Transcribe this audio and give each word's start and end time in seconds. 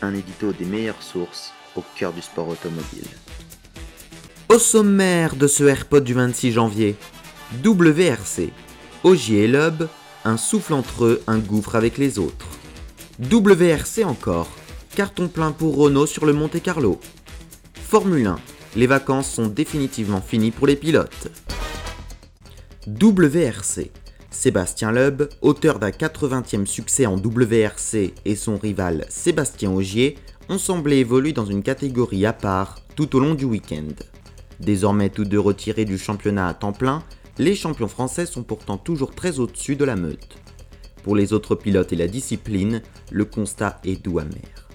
Un 0.00 0.14
édito 0.14 0.52
des 0.52 0.64
meilleures 0.64 1.02
sources 1.02 1.52
au 1.74 1.82
cœur 1.96 2.12
du 2.12 2.22
sport 2.22 2.48
automobile. 2.48 3.08
Au 4.48 4.58
sommaire 4.58 5.34
de 5.34 5.46
ce 5.46 5.64
AirPod 5.64 6.04
du 6.04 6.14
26 6.14 6.52
janvier, 6.52 6.96
WRC. 7.64 8.50
Ogier 9.04 9.44
et 9.44 9.48
Loeb, 9.48 9.88
un 10.24 10.36
souffle 10.36 10.74
entre 10.74 11.04
eux, 11.04 11.22
un 11.26 11.38
gouffre 11.38 11.74
avec 11.74 11.98
les 11.98 12.18
autres. 12.18 12.46
WRC 13.20 14.04
encore. 14.04 14.48
Carton 14.94 15.28
plein 15.28 15.52
pour 15.52 15.76
Renault 15.76 16.06
sur 16.06 16.26
le 16.26 16.32
Monte 16.32 16.62
Carlo. 16.62 17.00
Formule 17.74 18.26
1. 18.26 18.36
Les 18.76 18.86
vacances 18.86 19.30
sont 19.30 19.48
définitivement 19.48 20.20
finies 20.20 20.50
pour 20.50 20.66
les 20.66 20.76
pilotes. 20.76 21.28
WRC. 22.86 23.90
Sébastien 24.30 24.92
Loeb, 24.92 25.22
auteur 25.40 25.78
d'un 25.78 25.90
80e 25.90 26.66
succès 26.66 27.06
en 27.06 27.16
WRC 27.16 28.12
et 28.24 28.36
son 28.36 28.58
rival 28.58 29.06
Sébastien 29.08 29.72
Ogier 29.72 30.18
ont 30.48 30.58
semblé 30.58 30.98
évoluer 30.98 31.32
dans 31.32 31.46
une 31.46 31.62
catégorie 31.62 32.26
à 32.26 32.32
part 32.32 32.76
tout 32.94 33.16
au 33.16 33.20
long 33.20 33.34
du 33.34 33.46
week-end. 33.46 33.88
Désormais 34.60 35.08
tous 35.08 35.24
deux 35.24 35.40
retirés 35.40 35.84
du 35.84 35.98
championnat 35.98 36.46
à 36.48 36.54
temps 36.54 36.72
plein, 36.72 37.02
les 37.38 37.54
champions 37.54 37.88
français 37.88 38.26
sont 38.26 38.42
pourtant 38.42 38.76
toujours 38.76 39.14
très 39.14 39.38
au-dessus 39.38 39.76
de 39.76 39.84
la 39.84 39.96
meute. 39.96 40.36
Pour 41.02 41.16
les 41.16 41.32
autres 41.32 41.54
pilotes 41.54 41.92
et 41.92 41.96
la 41.96 42.08
discipline, 42.08 42.82
le 43.10 43.24
constat 43.24 43.80
est 43.84 44.02
doux 44.02 44.18
amer. 44.18 44.68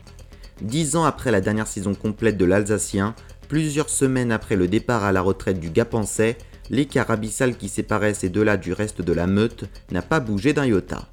Dix 0.61 0.95
ans 0.95 1.03
après 1.03 1.31
la 1.31 1.41
dernière 1.41 1.67
saison 1.67 1.93
complète 1.93 2.37
de 2.37 2.45
l'Alsacien, 2.45 3.13
plusieurs 3.49 3.89
semaines 3.89 4.31
après 4.31 4.55
le 4.55 4.67
départ 4.67 5.03
à 5.03 5.11
la 5.11 5.21
retraite 5.21 5.59
du 5.59 5.69
Gapençais, 5.69 6.37
l'écart 6.69 7.11
abyssal 7.11 7.57
qui 7.57 7.69
séparait 7.69 8.13
ces 8.13 8.29
deux-là 8.29 8.57
du 8.57 8.73
reste 8.73 9.01
de 9.01 9.13
la 9.13 9.27
meute 9.27 9.65
n'a 9.91 10.01
pas 10.01 10.19
bougé 10.19 10.53
d'un 10.53 10.65
iota. 10.65 11.07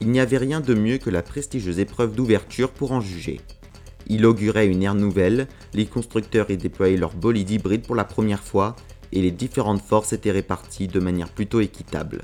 Il 0.00 0.10
n'y 0.10 0.20
avait 0.20 0.38
rien 0.38 0.60
de 0.60 0.74
mieux 0.74 0.98
que 0.98 1.10
la 1.10 1.22
prestigieuse 1.22 1.78
épreuve 1.78 2.14
d'ouverture 2.14 2.70
pour 2.70 2.92
en 2.92 3.00
juger. 3.00 3.40
Il 4.06 4.24
augurait 4.24 4.68
une 4.68 4.82
ère 4.82 4.94
nouvelle, 4.94 5.48
les 5.74 5.86
constructeurs 5.86 6.50
y 6.50 6.56
déployaient 6.56 6.96
leur 6.96 7.14
bolide 7.14 7.50
hybride 7.50 7.86
pour 7.86 7.94
la 7.94 8.04
première 8.04 8.42
fois, 8.42 8.76
et 9.12 9.20
les 9.20 9.30
différentes 9.30 9.82
forces 9.82 10.12
étaient 10.12 10.30
réparties 10.30 10.88
de 10.88 11.00
manière 11.00 11.28
plutôt 11.28 11.60
équitable. 11.60 12.22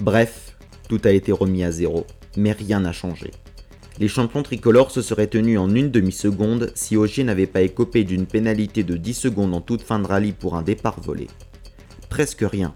Bref, 0.00 0.56
tout 0.88 1.00
a 1.04 1.10
été 1.10 1.32
remis 1.32 1.64
à 1.64 1.70
zéro, 1.70 2.06
mais 2.36 2.52
rien 2.52 2.80
n'a 2.80 2.92
changé. 2.92 3.30
Les 3.98 4.08
champions 4.08 4.42
tricolores 4.42 4.90
se 4.90 5.00
seraient 5.00 5.26
tenus 5.26 5.58
en 5.58 5.74
une 5.74 5.90
demi-seconde 5.90 6.70
si 6.74 6.96
Ogier 6.96 7.24
n'avait 7.24 7.46
pas 7.46 7.62
écopé 7.62 8.04
d'une 8.04 8.26
pénalité 8.26 8.84
de 8.84 8.96
10 8.96 9.14
secondes 9.14 9.54
en 9.54 9.62
toute 9.62 9.80
fin 9.80 9.98
de 9.98 10.06
rallye 10.06 10.32
pour 10.32 10.54
un 10.54 10.62
départ 10.62 11.00
volé. 11.00 11.28
Presque 12.08 12.44
rien. 12.48 12.74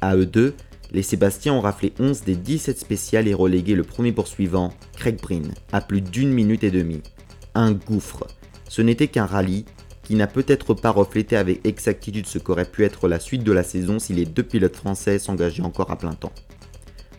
À 0.00 0.16
eux 0.16 0.26
deux, 0.26 0.54
les 0.92 1.02
Sébastiens 1.02 1.54
ont 1.54 1.60
raflé 1.60 1.92
11 1.98 2.22
des 2.22 2.36
17 2.36 2.78
spéciales 2.78 3.28
et 3.28 3.34
relégué 3.34 3.74
le 3.74 3.82
premier 3.82 4.12
poursuivant, 4.12 4.72
Craig 4.96 5.20
Breen, 5.20 5.52
à 5.72 5.80
plus 5.80 6.00
d'une 6.00 6.32
minute 6.32 6.64
et 6.64 6.70
demie. 6.70 7.02
Un 7.54 7.72
gouffre. 7.72 8.26
Ce 8.68 8.82
n'était 8.82 9.08
qu'un 9.08 9.26
rallye, 9.26 9.64
qui 10.04 10.14
n'a 10.14 10.28
peut-être 10.28 10.74
pas 10.74 10.90
reflété 10.90 11.36
avec 11.36 11.66
exactitude 11.66 12.26
ce 12.26 12.38
qu'aurait 12.38 12.70
pu 12.70 12.84
être 12.84 13.08
la 13.08 13.18
suite 13.18 13.42
de 13.42 13.52
la 13.52 13.64
saison 13.64 13.98
si 13.98 14.12
les 14.12 14.24
deux 14.24 14.44
pilotes 14.44 14.76
français 14.76 15.18
s'engageaient 15.18 15.62
encore 15.62 15.90
à 15.90 15.98
plein 15.98 16.12
temps. 16.12 16.32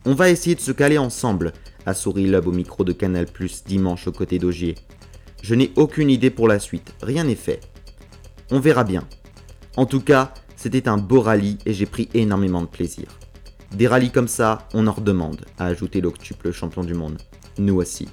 On 0.05 0.13
va 0.13 0.29
essayer 0.29 0.55
de 0.55 0.61
se 0.61 0.71
caler 0.71 0.97
ensemble, 0.97 1.51
a 1.85 1.93
souri 1.93 2.27
Loeb 2.27 2.47
au 2.47 2.53
micro 2.53 2.85
de 2.85 2.93
Canal 2.93 3.25
Plus 3.25 3.65
dimanche 3.65 4.07
aux 4.07 4.13
côtés 4.13 4.39
d'Augier. 4.39 4.75
Je 5.41 5.53
n'ai 5.53 5.71
aucune 5.75 6.09
idée 6.09 6.29
pour 6.29 6.47
la 6.47 6.59
suite, 6.59 6.93
rien 7.01 7.25
n'est 7.25 7.35
fait. 7.35 7.59
On 8.51 8.61
verra 8.61 8.85
bien. 8.85 9.05
En 9.75 9.85
tout 9.85 10.01
cas, 10.01 10.33
c'était 10.57 10.89
un 10.89 10.97
beau 10.97 11.21
rallye 11.21 11.57
et 11.65 11.73
j'ai 11.73 11.85
pris 11.85 12.09
énormément 12.13 12.61
de 12.61 12.67
plaisir. 12.67 13.05
Des 13.73 13.87
rallyes 13.87 14.11
comme 14.11 14.27
ça, 14.27 14.67
on 14.73 14.87
en 14.87 14.91
redemande, 14.91 15.45
a 15.59 15.65
ajouté 15.65 16.01
l'octuple 16.01 16.51
champion 16.51 16.83
du 16.83 16.93
monde. 16.93 17.21
Nous 17.59 17.75
aussi. 17.75 18.09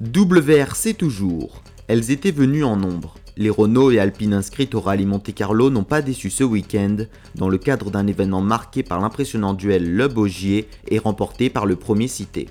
WRC 0.00 0.94
toujours. 0.98 1.62
Elles 1.88 2.10
étaient 2.10 2.30
venues 2.30 2.64
en 2.64 2.76
nombre. 2.76 3.14
Les 3.36 3.48
Renault 3.48 3.90
et 3.90 3.98
Alpine 3.98 4.34
inscrites 4.34 4.74
au 4.74 4.80
rallye 4.80 5.06
Monte 5.06 5.32
Carlo 5.32 5.70
n'ont 5.70 5.84
pas 5.84 6.02
déçu 6.02 6.28
ce 6.28 6.44
week-end, 6.44 6.96
dans 7.34 7.48
le 7.48 7.56
cadre 7.56 7.90
d'un 7.90 8.06
événement 8.06 8.42
marqué 8.42 8.82
par 8.82 9.00
l'impressionnant 9.00 9.54
duel 9.54 9.94
Le 9.94 10.08
Bogier 10.08 10.68
et 10.88 10.98
remporté 10.98 11.48
par 11.48 11.64
le 11.64 11.76
premier 11.76 12.08
cité. 12.08 12.50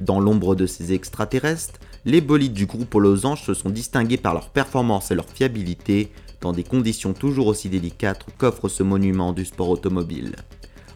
Dans 0.00 0.18
l'ombre 0.18 0.56
de 0.56 0.66
ces 0.66 0.92
extraterrestres, 0.92 1.78
les 2.04 2.20
bolides 2.20 2.54
du 2.54 2.66
groupe 2.66 2.94
aux 2.94 3.00
losanges 3.00 3.44
se 3.44 3.54
sont 3.54 3.70
distingués 3.70 4.16
par 4.16 4.34
leur 4.34 4.50
performance 4.50 5.10
et 5.10 5.14
leur 5.14 5.28
fiabilité, 5.28 6.10
dans 6.40 6.52
des 6.52 6.64
conditions 6.64 7.12
toujours 7.12 7.48
aussi 7.48 7.68
délicates 7.68 8.26
qu'offre 8.38 8.68
ce 8.68 8.82
monument 8.82 9.32
du 9.32 9.44
sport 9.44 9.70
automobile. 9.70 10.36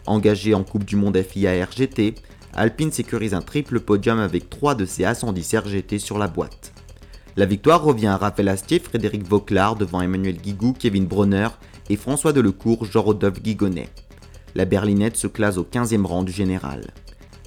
Engagé 0.05 0.53
en 0.53 0.63
Coupe 0.63 0.85
du 0.85 0.95
Monde 0.95 1.21
FIA 1.21 1.65
RGT, 1.65 2.15
Alpine 2.53 2.91
sécurise 2.91 3.33
un 3.33 3.41
triple 3.41 3.79
podium 3.79 4.19
avec 4.19 4.49
3 4.49 4.75
de 4.75 4.85
ses 4.85 5.03
A110 5.03 5.57
RGT 5.59 5.99
sur 5.99 6.17
la 6.17 6.27
boîte. 6.27 6.73
La 7.35 7.45
victoire 7.45 7.83
revient 7.83 8.07
à 8.07 8.17
Raphaël 8.17 8.49
Astier, 8.49 8.79
Frédéric 8.79 9.27
Vauclard 9.27 9.75
devant 9.75 10.01
Emmanuel 10.01 10.37
Guigou, 10.37 10.73
Kevin 10.73 11.05
Bronner 11.05 11.47
et 11.89 11.95
François 11.95 12.31
Delecourt, 12.31 12.85
Jean-Rodolphe 12.85 13.41
Guigonnet. 13.41 13.89
La 14.53 14.65
berlinette 14.65 15.17
se 15.17 15.25
classe 15.25 15.57
au 15.57 15.63
15e 15.63 16.05
rang 16.05 16.21
du 16.21 16.31
général. 16.31 16.91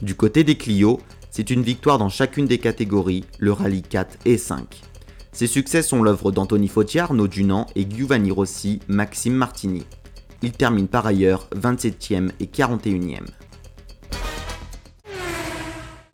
Du 0.03 0.17
côté 0.17 0.43
des 0.43 0.57
Clio, 0.57 0.99
c'est 1.31 1.51
une 1.51 1.63
victoire 1.63 1.99
dans 1.99 2.09
chacune 2.09 2.47
des 2.47 2.59
catégories, 2.59 3.25
le 3.39 3.53
rallye 3.53 3.83
4 3.83 4.19
et 4.25 4.39
5. 4.39 4.65
Ces 5.37 5.47
succès 5.47 5.83
sont 5.83 6.03
l'œuvre 6.03 6.33
d'Anthony 6.33 6.67
Fautier, 6.67 7.01
Arnaud 7.01 7.29
Dunant 7.29 7.67
et 7.77 7.87
Giovanni 7.87 8.31
Rossi, 8.31 8.81
Maxime 8.89 9.35
Martini. 9.35 9.85
Ils 10.41 10.53
terminent 10.53 10.89
par 10.89 11.07
ailleurs 11.07 11.47
27e 11.55 12.31
et 12.41 12.47
41e. 12.47 13.19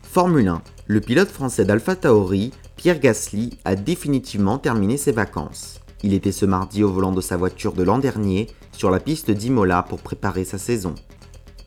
Formule 0.03 0.49
1. 0.49 0.63
Le 0.89 1.01
pilote 1.01 1.29
français 1.29 1.65
d'Alpha 1.65 1.95
Tauri 1.95 2.51
Pierre 2.75 2.99
Gasly 2.99 3.57
a 3.65 3.77
définitivement 3.77 4.59
terminé 4.59 4.97
ses 4.97 5.13
vacances. 5.13 5.79
Il 6.03 6.15
était 6.15 6.33
ce 6.33 6.45
mardi 6.45 6.83
au 6.83 6.91
volant 6.91 7.13
de 7.13 7.21
sa 7.21 7.37
voiture 7.37 7.75
de 7.75 7.85
l'an 7.85 8.01
dernier 8.01 8.49
sur 8.73 8.91
la 8.91 8.99
piste 8.99 9.31
d'Imola 9.31 9.85
pour 9.85 10.03
préparer 10.03 10.45
sa 10.45 10.59
saison. 10.59 10.97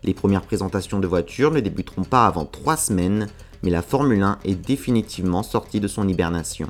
Les 0.03 0.13
premières 0.13 0.41
présentations 0.41 0.99
de 0.99 1.07
voitures 1.07 1.51
ne 1.51 1.61
débuteront 1.61 2.03
pas 2.03 2.25
avant 2.25 2.43
trois 2.43 2.75
semaines, 2.75 3.27
mais 3.63 3.69
la 3.69 3.81
Formule 3.81 4.23
1 4.23 4.39
est 4.43 4.55
définitivement 4.55 5.41
sortie 5.41 5.79
de 5.79 5.87
son 5.87 6.05
hibernation. 6.05 6.67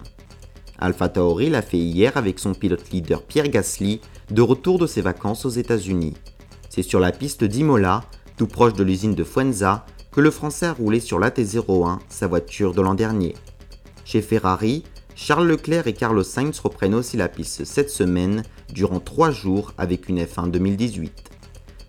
Alpha 0.85 1.09
Tauri 1.09 1.49
l'a 1.49 1.63
fait 1.63 1.79
hier 1.79 2.15
avec 2.15 2.37
son 2.37 2.53
pilote 2.53 2.91
leader 2.91 3.23
Pierre 3.23 3.49
Gasly, 3.49 4.01
de 4.29 4.41
retour 4.43 4.77
de 4.77 4.85
ses 4.85 5.01
vacances 5.01 5.43
aux 5.43 5.49
États-Unis. 5.49 6.13
C'est 6.69 6.83
sur 6.83 6.99
la 6.99 7.11
piste 7.11 7.43
d'Imola, 7.43 8.03
tout 8.37 8.45
proche 8.45 8.73
de 8.73 8.83
l'usine 8.83 9.15
de 9.15 9.23
Fuenza, 9.23 9.87
que 10.11 10.21
le 10.21 10.29
Français 10.29 10.67
a 10.67 10.73
roulé 10.73 10.99
sur 10.99 11.19
l'AT01, 11.19 11.97
sa 12.07 12.27
voiture 12.27 12.75
de 12.75 12.81
l'an 12.81 12.93
dernier. 12.93 13.33
Chez 14.05 14.21
Ferrari, 14.21 14.83
Charles 15.15 15.47
Leclerc 15.47 15.87
et 15.87 15.93
Carlos 15.93 16.21
Sainz 16.21 16.59
reprennent 16.59 16.93
aussi 16.93 17.17
la 17.17 17.29
piste 17.29 17.65
cette 17.65 17.89
semaine 17.89 18.43
durant 18.71 18.99
trois 18.99 19.31
jours 19.31 19.73
avec 19.79 20.07
une 20.07 20.21
F1 20.21 20.51
2018. 20.51 21.31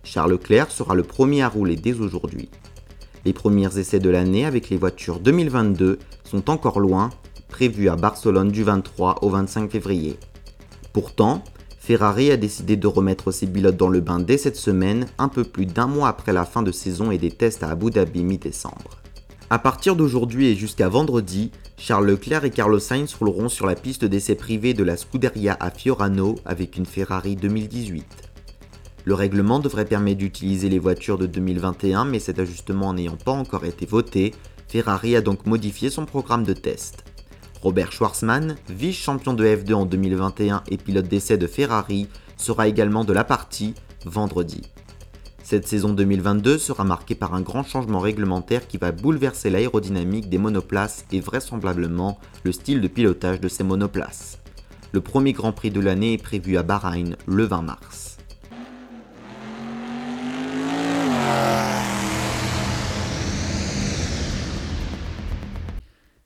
Charles 0.04 0.30
Leclerc 0.30 0.70
sera 0.70 0.94
le 0.94 1.02
premier 1.02 1.42
à 1.42 1.48
rouler 1.50 1.76
dès 1.76 2.00
aujourd'hui. 2.00 2.48
Les 3.26 3.34
premiers 3.34 3.78
essais 3.78 3.98
de 3.98 4.08
l'année 4.08 4.46
avec 4.46 4.70
les 4.70 4.78
voitures 4.78 5.20
2022 5.20 5.98
sont 6.24 6.48
encore 6.48 6.80
loin, 6.80 7.10
prévus 7.56 7.88
à 7.88 7.96
Barcelone 7.96 8.50
du 8.50 8.64
23 8.64 9.20
au 9.22 9.30
25 9.30 9.70
février. 9.70 10.18
Pourtant, 10.92 11.42
Ferrari 11.78 12.30
a 12.30 12.36
décidé 12.36 12.76
de 12.76 12.86
remettre 12.86 13.30
ses 13.30 13.46
pilotes 13.46 13.78
dans 13.78 13.88
le 13.88 14.02
bain 14.02 14.20
dès 14.20 14.36
cette 14.36 14.56
semaine, 14.56 15.06
un 15.16 15.28
peu 15.28 15.42
plus 15.42 15.64
d'un 15.64 15.86
mois 15.86 16.08
après 16.08 16.34
la 16.34 16.44
fin 16.44 16.62
de 16.62 16.70
saison 16.70 17.10
et 17.10 17.16
des 17.16 17.30
tests 17.30 17.62
à 17.62 17.70
Abu 17.70 17.90
Dhabi 17.90 18.24
mi-décembre. 18.24 19.00
À 19.48 19.58
partir 19.58 19.96
d'aujourd'hui 19.96 20.48
et 20.48 20.54
jusqu'à 20.54 20.90
vendredi, 20.90 21.50
Charles 21.78 22.04
Leclerc 22.10 22.44
et 22.44 22.50
Carlos 22.50 22.78
Sainz 22.78 23.14
rouleront 23.14 23.48
sur 23.48 23.66
la 23.66 23.74
piste 23.74 24.04
d'essai 24.04 24.34
privée 24.34 24.74
de 24.74 24.84
la 24.84 24.98
Scuderia 24.98 25.56
à 25.58 25.70
Fiorano 25.70 26.34
avec 26.44 26.76
une 26.76 26.84
Ferrari 26.84 27.36
2018. 27.36 28.04
Le 29.06 29.14
règlement 29.14 29.60
devrait 29.60 29.86
permettre 29.86 30.18
d'utiliser 30.18 30.68
les 30.68 30.78
voitures 30.78 31.16
de 31.16 31.24
2021, 31.24 32.04
mais 32.04 32.18
cet 32.18 32.38
ajustement 32.38 32.92
n'ayant 32.92 33.16
pas 33.16 33.32
encore 33.32 33.64
été 33.64 33.86
voté, 33.86 34.34
Ferrari 34.68 35.16
a 35.16 35.22
donc 35.22 35.46
modifié 35.46 35.88
son 35.88 36.04
programme 36.04 36.44
de 36.44 36.52
test. 36.52 37.02
Robert 37.62 37.92
Schwarzman, 37.92 38.56
vice-champion 38.68 39.32
de 39.32 39.44
F2 39.44 39.74
en 39.74 39.86
2021 39.86 40.62
et 40.68 40.76
pilote 40.76 41.08
d'essai 41.08 41.38
de 41.38 41.46
Ferrari, 41.46 42.08
sera 42.36 42.68
également 42.68 43.04
de 43.04 43.12
la 43.12 43.24
partie 43.24 43.74
vendredi. 44.04 44.62
Cette 45.42 45.66
saison 45.66 45.92
2022 45.92 46.58
sera 46.58 46.84
marquée 46.84 47.14
par 47.14 47.34
un 47.34 47.40
grand 47.40 47.62
changement 47.62 48.00
réglementaire 48.00 48.66
qui 48.66 48.78
va 48.78 48.92
bouleverser 48.92 49.48
l'aérodynamique 49.48 50.28
des 50.28 50.38
monoplaces 50.38 51.04
et 51.12 51.20
vraisemblablement 51.20 52.18
le 52.42 52.52
style 52.52 52.80
de 52.80 52.88
pilotage 52.88 53.40
de 53.40 53.48
ces 53.48 53.62
monoplaces. 53.62 54.38
Le 54.92 55.00
premier 55.00 55.32
Grand 55.32 55.52
Prix 55.52 55.70
de 55.70 55.80
l'année 55.80 56.14
est 56.14 56.22
prévu 56.22 56.56
à 56.56 56.62
Bahreïn 56.62 57.16
le 57.26 57.44
20 57.44 57.62
mars. 57.62 58.16